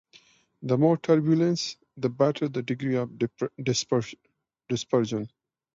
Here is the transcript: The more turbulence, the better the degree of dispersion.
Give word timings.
The 0.63 0.79
more 0.79 0.97
turbulence, 0.97 1.77
the 1.95 2.09
better 2.09 2.49
the 2.49 2.63
degree 2.63 2.95
of 2.95 3.19
dispersion. 3.61 5.29